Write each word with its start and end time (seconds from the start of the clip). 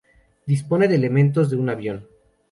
Dispone 0.47 0.87
de 0.87 0.95
elementos 0.95 1.51
de 1.51 1.57
un 1.57 1.69
avión. 1.69 2.07